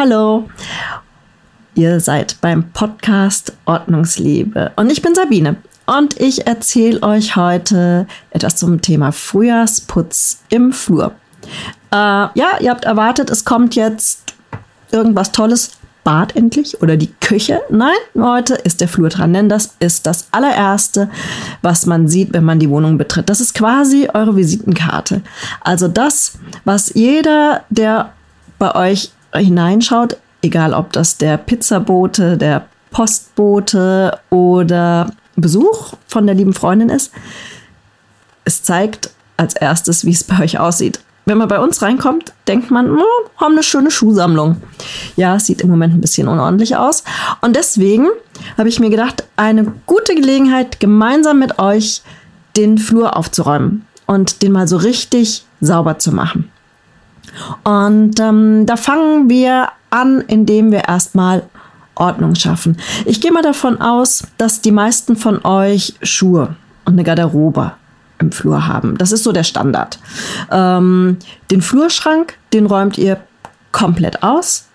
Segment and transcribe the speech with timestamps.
[0.00, 0.48] hallo.
[1.74, 8.56] Ihr seid beim Podcast Ordnungsliebe und ich bin Sabine und ich erzähle euch heute etwas
[8.56, 11.12] zum Thema Frühjahrsputz im Flur.
[11.90, 14.32] Äh, ja, ihr habt erwartet, es kommt jetzt
[14.90, 15.72] irgendwas Tolles.
[16.02, 17.60] Bad endlich oder die Küche.
[17.68, 21.10] Nein, heute ist der Flur dran, denn das ist das allererste,
[21.60, 23.28] was man sieht, wenn man die Wohnung betritt.
[23.28, 25.20] Das ist quasi eure Visitenkarte.
[25.60, 28.14] Also das, was jeder, der
[28.58, 36.52] bei euch hineinschaut, egal ob das der Pizzabote, der Postbote oder Besuch von der lieben
[36.52, 37.12] Freundin ist,
[38.44, 41.00] es zeigt als erstes, wie es bei euch aussieht.
[41.26, 43.04] Wenn man bei uns reinkommt, denkt man, oh,
[43.36, 44.56] haben eine schöne Schuhsammlung.
[45.16, 47.04] Ja, es sieht im Moment ein bisschen unordentlich aus.
[47.40, 48.08] Und deswegen
[48.58, 52.02] habe ich mir gedacht, eine gute Gelegenheit, gemeinsam mit euch
[52.56, 56.50] den Flur aufzuräumen und den mal so richtig sauber zu machen.
[57.64, 61.42] Und ähm, da fangen wir an, indem wir erstmal
[61.94, 62.76] Ordnung schaffen.
[63.04, 67.72] Ich gehe mal davon aus, dass die meisten von euch Schuhe und eine Garderobe
[68.18, 68.96] im Flur haben.
[68.98, 69.98] Das ist so der Standard.
[70.50, 71.18] Ähm,
[71.50, 73.20] den Flurschrank, den räumt ihr
[73.72, 74.68] komplett aus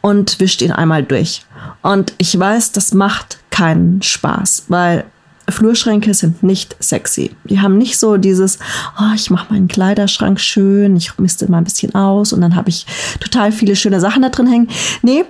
[0.00, 1.44] und wischt ihn einmal durch.
[1.82, 5.04] Und ich weiß, das macht keinen Spaß, weil
[5.48, 7.34] Flurschränke sind nicht sexy.
[7.44, 8.58] Die haben nicht so dieses,
[8.98, 12.68] oh, ich mache meinen Kleiderschrank schön, ich miste mal ein bisschen aus und dann habe
[12.68, 12.86] ich
[13.20, 14.68] total viele schöne Sachen da drin hängen.
[15.02, 15.24] Nee,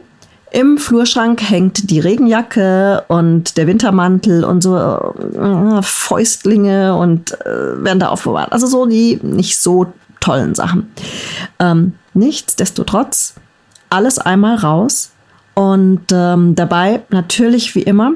[0.50, 8.00] im Flurschrank hängt die Regenjacke und der Wintermantel und so äh, Fäustlinge und äh, werden
[8.00, 8.52] da aufbewahrt.
[8.52, 10.90] Also so die nicht so tollen Sachen.
[11.58, 13.34] Ähm, nichtsdestotrotz
[13.90, 15.10] alles einmal raus
[15.54, 18.12] und ähm, dabei natürlich wie immer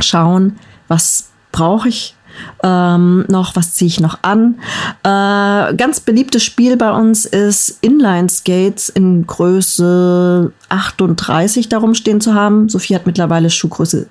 [0.00, 0.58] schauen,
[0.88, 2.14] was brauche ich
[2.62, 4.56] ähm, noch, was ziehe ich noch an.
[5.02, 12.34] Äh, ganz beliebtes Spiel bei uns ist Inline Skates in Größe 38 darum stehen zu
[12.34, 12.68] haben.
[12.68, 14.08] Sophie hat mittlerweile Schuhgröße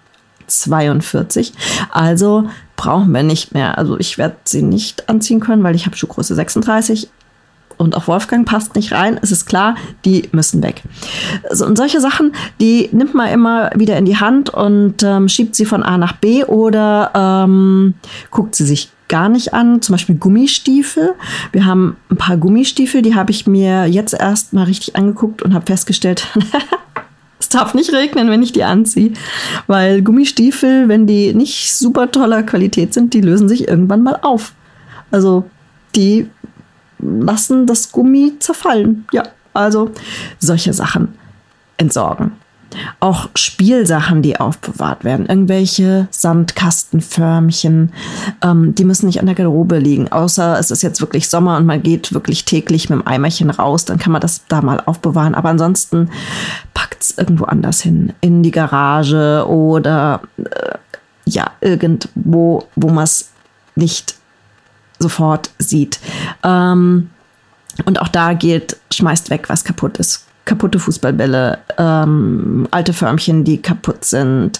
[0.48, 1.54] 42.
[1.92, 3.78] Also brauchen wir nicht mehr.
[3.78, 7.10] Also ich werde sie nicht anziehen können, weil ich habe Schuhgröße 36
[7.78, 9.76] und auch Wolfgang passt nicht rein, es ist klar,
[10.06, 10.84] die müssen weg.
[11.52, 15.56] So, und solche Sachen, die nimmt man immer wieder in die Hand und ähm, schiebt
[15.56, 17.96] sie von A nach B oder ähm,
[18.32, 19.82] guckt sie sich gar nicht an.
[19.82, 21.14] Zum Beispiel Gummistiefel.
[21.52, 25.54] Wir haben ein paar Gummistiefel, die habe ich mir jetzt erst mal richtig angeguckt und
[25.54, 26.28] habe festgestellt,
[27.40, 29.14] es darf nicht regnen, wenn ich die anziehe.
[29.68, 34.54] Weil Gummistiefel, wenn die nicht super toller Qualität sind, die lösen sich irgendwann mal auf.
[35.12, 35.46] Also
[35.96, 36.28] die
[37.00, 39.06] lassen das Gummi zerfallen.
[39.12, 39.24] Ja,
[39.54, 39.92] also
[40.40, 41.16] solche Sachen
[41.78, 42.34] entsorgen.
[43.00, 47.94] Auch Spielsachen, die aufbewahrt werden, irgendwelche Sandkastenförmchen,
[48.42, 51.66] ähm, die müssen nicht an der Garderobe liegen, außer es ist jetzt wirklich Sommer und
[51.66, 55.36] man geht wirklich täglich mit dem Eimerchen raus, dann kann man das da mal aufbewahren.
[55.36, 56.10] Aber ansonsten
[56.74, 60.78] packt es irgendwo anders hin, in die Garage oder äh,
[61.26, 63.32] ja, irgendwo, wo man es
[63.76, 64.16] nicht
[65.00, 66.00] sofort sieht.
[66.44, 67.10] Ähm,
[67.86, 70.26] und auch da geht, schmeißt weg, was kaputt ist.
[70.46, 74.60] Kaputte Fußballbälle, ähm, alte Förmchen, die kaputt sind.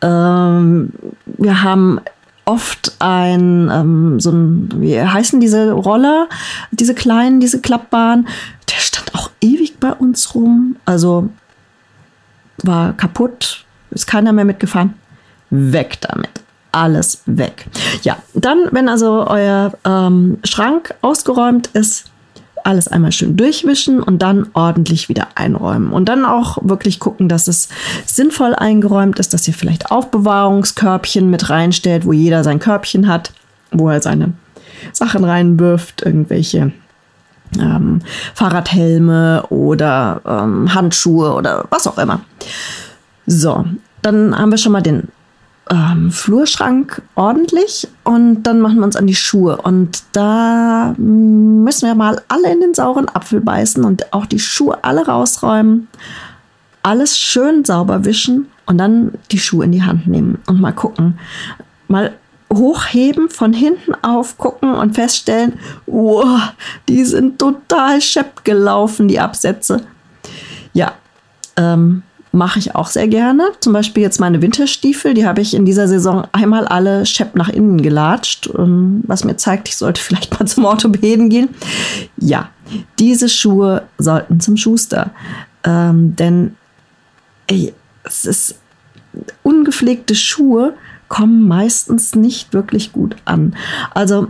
[0.00, 0.92] Ähm,
[1.26, 2.00] wir haben
[2.44, 6.28] oft ein, ähm, so ein, wie heißen diese Roller,
[6.70, 8.28] diese kleinen, diese klappbaren.
[8.70, 10.76] Der stand auch ewig bei uns rum.
[10.84, 11.28] Also
[12.62, 14.94] war kaputt, ist keiner mehr mitgefahren.
[15.50, 16.45] Weg damit
[16.76, 17.66] alles weg.
[18.02, 22.10] Ja, dann, wenn also euer ähm, Schrank ausgeräumt ist,
[22.64, 25.92] alles einmal schön durchwischen und dann ordentlich wieder einräumen.
[25.92, 27.68] Und dann auch wirklich gucken, dass es
[28.04, 33.32] sinnvoll eingeräumt ist, dass ihr vielleicht Aufbewahrungskörbchen mit reinstellt, wo jeder sein Körbchen hat,
[33.70, 34.32] wo er seine
[34.92, 36.72] Sachen reinwirft, irgendwelche
[37.58, 38.00] ähm,
[38.34, 42.20] Fahrradhelme oder ähm, Handschuhe oder was auch immer.
[43.26, 43.64] So,
[44.02, 45.08] dann haben wir schon mal den
[45.70, 49.56] ähm, Flurschrank ordentlich und dann machen wir uns an die Schuhe.
[49.56, 54.84] Und da müssen wir mal alle in den sauren Apfel beißen und auch die Schuhe
[54.84, 55.88] alle rausräumen,
[56.82, 61.18] alles schön sauber wischen und dann die Schuhe in die Hand nehmen und mal gucken.
[61.88, 62.14] Mal
[62.52, 66.52] hochheben, von hinten aufgucken und feststellen, wow,
[66.88, 69.82] die sind total schepp gelaufen, die Absätze.
[70.72, 70.92] Ja,
[71.56, 72.02] ähm,
[72.36, 73.48] mache ich auch sehr gerne.
[73.60, 77.48] Zum Beispiel jetzt meine Winterstiefel, die habe ich in dieser Saison einmal alle schepp nach
[77.48, 81.48] innen gelatscht, ähm, was mir zeigt, ich sollte vielleicht mal zum Orthopäden gehen.
[82.16, 82.50] Ja,
[82.98, 85.10] diese Schuhe sollten zum Schuster,
[85.64, 86.56] ähm, denn
[87.46, 87.72] ey,
[88.04, 88.60] es ist
[89.42, 90.74] ungepflegte Schuhe
[91.08, 93.54] kommen meistens nicht wirklich gut an.
[93.94, 94.28] Also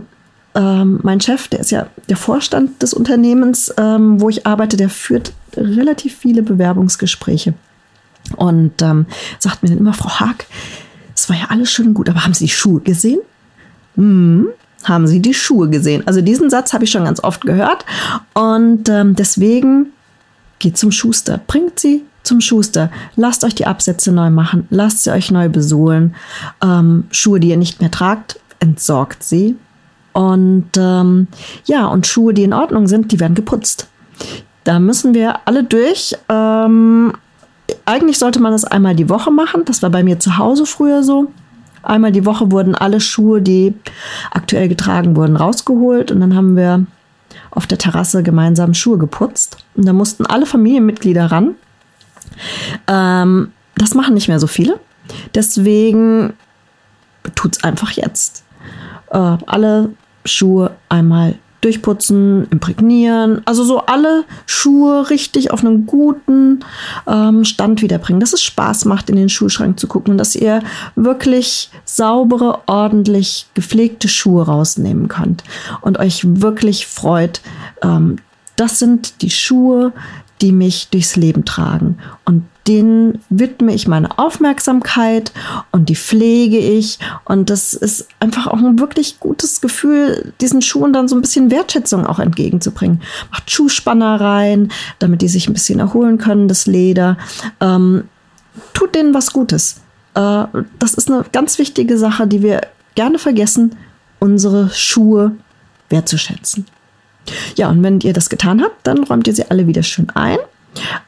[0.55, 4.89] ähm, mein Chef, der ist ja der Vorstand des Unternehmens, ähm, wo ich arbeite, der
[4.89, 7.53] führt relativ viele Bewerbungsgespräche.
[8.35, 9.05] Und ähm,
[9.39, 10.45] sagt mir dann immer, Frau Haag,
[11.15, 13.19] es war ja alles schön und gut, aber haben Sie die Schuhe gesehen?
[13.95, 14.47] Hm,
[14.83, 16.05] haben Sie die Schuhe gesehen?
[16.05, 17.85] Also diesen Satz habe ich schon ganz oft gehört.
[18.33, 19.87] Und ähm, deswegen
[20.59, 22.91] geht zum Schuster, bringt sie zum Schuster.
[23.15, 26.15] Lasst euch die Absätze neu machen, lasst sie euch neu besohlen.
[26.61, 29.55] Ähm, Schuhe, die ihr nicht mehr tragt, entsorgt sie.
[30.13, 31.27] Und ähm,
[31.65, 33.87] ja, und Schuhe, die in Ordnung sind, die werden geputzt.
[34.63, 36.15] Da müssen wir alle durch.
[36.27, 37.13] Ähm,
[37.87, 39.63] eigentlich sollte man das einmal die Woche machen.
[39.65, 41.31] Das war bei mir zu Hause früher so.
[41.83, 43.73] Einmal die Woche wurden alle Schuhe, die
[44.31, 46.85] aktuell getragen wurden, rausgeholt und dann haben wir
[47.51, 49.57] auf der Terrasse gemeinsam Schuhe geputzt.
[49.75, 51.55] Und da mussten alle Familienmitglieder ran.
[52.87, 54.79] Ähm, das machen nicht mehr so viele.
[55.33, 56.33] Deswegen
[57.35, 58.43] tut es einfach jetzt.
[59.11, 59.91] Äh, alle
[60.25, 61.35] Schuhe einmal
[61.67, 66.61] durchputzen, imprägnieren, also so alle Schuhe richtig auf einen guten
[67.05, 70.61] ähm, Stand wiederbringen, dass es Spaß macht, in den Schuhschrank zu gucken und dass ihr
[70.95, 75.43] wirklich saubere, ordentlich gepflegte Schuhe rausnehmen könnt
[75.81, 77.41] und euch wirklich freut.
[77.83, 78.15] Ähm,
[78.55, 79.91] das sind die Schuhe,
[80.41, 81.97] die mich durchs Leben tragen.
[82.23, 85.31] Und denen widme ich meine Aufmerksamkeit
[85.71, 86.99] und die pflege ich.
[87.25, 91.51] Und das ist einfach auch ein wirklich gutes Gefühl, diesen Schuhen dann so ein bisschen
[91.51, 93.01] Wertschätzung auch entgegenzubringen.
[93.31, 97.17] Macht Schuhspanner rein, damit die sich ein bisschen erholen können, das Leder.
[97.61, 98.03] Ähm,
[98.73, 99.81] tut denen was Gutes.
[100.15, 100.45] Äh,
[100.79, 102.61] das ist eine ganz wichtige Sache, die wir
[102.95, 103.75] gerne vergessen,
[104.19, 105.35] unsere Schuhe
[105.89, 106.65] wertzuschätzen.
[107.55, 110.37] Ja, und wenn ihr das getan habt, dann räumt ihr sie alle wieder schön ein.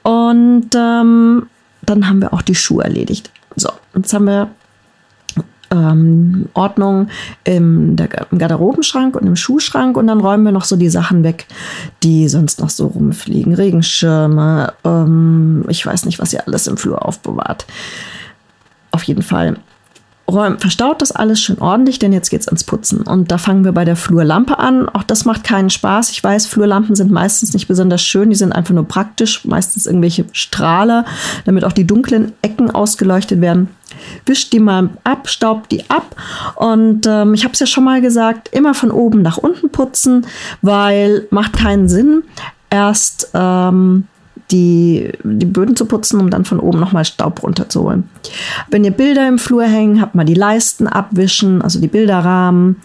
[0.04, 1.48] Und ähm,
[1.82, 3.32] dann haben wir auch die Schuhe erledigt.
[3.56, 4.50] So, jetzt haben wir
[5.72, 7.10] ähm, Ordnung
[7.44, 11.24] im, der, im Garderobenschrank und im Schuhschrank und dann räumen wir noch so die Sachen
[11.24, 11.46] weg,
[12.04, 13.54] die sonst noch so rumfliegen.
[13.54, 17.66] Regenschirme, ähm, ich weiß nicht, was ihr alles im Flur aufbewahrt.
[18.92, 19.58] Auf jeden Fall
[20.30, 23.02] räum, verstaut das alles schön ordentlich, denn jetzt geht's ans Putzen.
[23.02, 24.88] Und da fangen wir bei der Flurlampe an.
[24.88, 26.12] Auch das macht keinen Spaß.
[26.12, 30.26] Ich weiß, Flurlampen sind meistens nicht besonders schön, die sind einfach nur praktisch, meistens irgendwelche
[30.32, 31.06] Strahler,
[31.46, 33.70] damit auch die dunklen Ecken ausgeleuchtet werden.
[34.26, 36.16] Wischt die mal ab, staubt die ab.
[36.56, 40.26] Und ähm, ich habe es ja schon mal gesagt, immer von oben nach unten putzen,
[40.62, 42.24] weil macht keinen Sinn.
[42.70, 44.06] Erst ähm,
[44.52, 48.10] die, die Böden zu putzen, um dann von oben nochmal Staub runterzuholen.
[48.70, 52.78] Wenn ihr Bilder im Flur hängen, habt mal die Leisten abwischen, also die Bilderrahmen.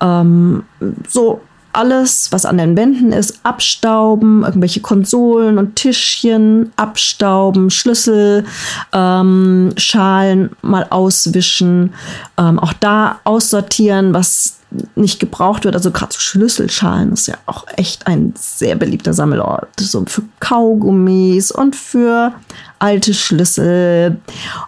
[0.00, 0.62] Ähm,
[1.08, 1.40] so
[1.72, 8.44] alles, was an den Wänden ist, abstauben, irgendwelche Konsolen und Tischchen abstauben, Schlüssel,
[8.92, 11.94] ähm, Schalen mal auswischen,
[12.36, 14.59] ähm, auch da aussortieren, was
[14.94, 15.74] nicht gebraucht wird.
[15.74, 19.68] Also gerade so Schlüsselschalen ist ja auch echt ein sehr beliebter Sammelort.
[19.80, 22.32] So für Kaugummis und für
[22.78, 24.18] alte Schlüssel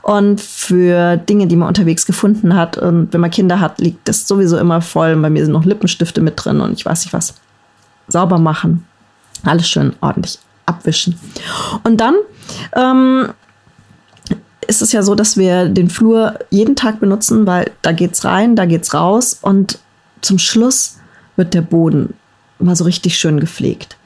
[0.03, 2.77] und für Dinge, die man unterwegs gefunden hat.
[2.79, 5.17] Und wenn man Kinder hat, liegt das sowieso immer voll.
[5.17, 7.35] Bei mir sind noch Lippenstifte mit drin und ich weiß nicht was.
[8.09, 8.85] Sauber machen.
[9.45, 11.19] Alles schön ordentlich abwischen.
[11.85, 12.15] Und dann
[12.75, 13.29] ähm,
[14.67, 18.57] ist es ja so, dass wir den Flur jeden Tag benutzen, weil da geht's rein,
[18.57, 19.79] da geht's raus und
[20.23, 20.99] zum Schluss
[21.37, 22.15] wird der Boden
[22.59, 23.97] mal so richtig schön gepflegt.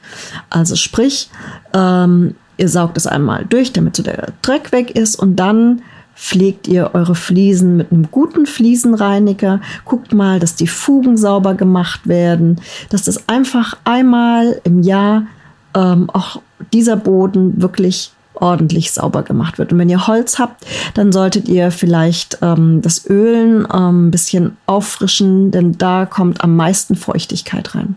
[0.49, 1.29] Also sprich,
[1.73, 5.81] ähm, ihr saugt es einmal durch, damit so der Dreck weg ist und dann
[6.15, 9.61] pflegt ihr eure Fliesen mit einem guten Fliesenreiniger.
[9.85, 12.59] Guckt mal, dass die Fugen sauber gemacht werden,
[12.89, 15.27] dass das einfach einmal im Jahr
[15.75, 16.41] ähm, auch
[16.73, 19.71] dieser Boden wirklich ordentlich sauber gemacht wird.
[19.71, 24.57] Und wenn ihr Holz habt, dann solltet ihr vielleicht ähm, das Ölen ähm, ein bisschen
[24.65, 27.95] auffrischen, denn da kommt am meisten Feuchtigkeit rein.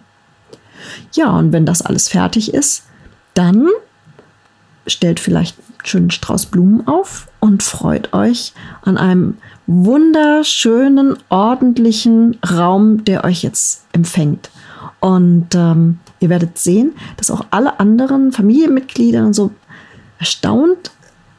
[1.13, 2.85] Ja, und wenn das alles fertig ist,
[3.35, 3.69] dann
[4.87, 13.05] stellt vielleicht einen schönen Strauß Blumen auf und freut euch an einem wunderschönen, ordentlichen Raum,
[13.05, 14.51] der euch jetzt empfängt.
[15.01, 19.53] Und ähm, ihr werdet sehen, dass auch alle anderen Familienmitglieder und so
[20.21, 20.93] erstaunt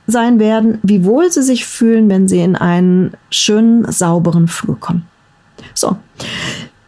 [0.08, 5.08] sein werden, wie wohl sie sich fühlen, wenn sie in einen schönen, sauberen Flur kommen.
[5.74, 5.96] So,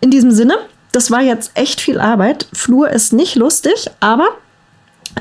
[0.02, 0.58] in diesem Sinne,
[0.92, 2.48] das war jetzt echt viel Arbeit.
[2.54, 4.28] Flur ist nicht lustig, aber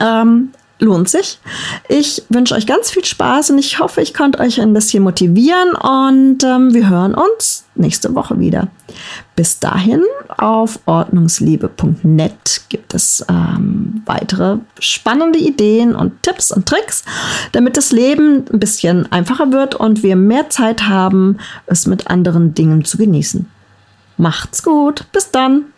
[0.00, 0.50] ähm,
[0.82, 1.38] lohnt sich.
[1.88, 5.74] Ich wünsche euch ganz viel Spaß und ich hoffe, ich konnte euch ein bisschen motivieren
[5.74, 8.68] und ähm, wir hören uns nächste Woche wieder.
[9.36, 10.02] Bis dahin
[10.36, 17.04] auf ordnungsliebe.net gibt es ähm, weitere spannende Ideen und Tipps und Tricks,
[17.52, 22.54] damit das Leben ein bisschen einfacher wird und wir mehr Zeit haben, es mit anderen
[22.54, 23.48] Dingen zu genießen.
[24.18, 25.71] Macht's gut, bis dann!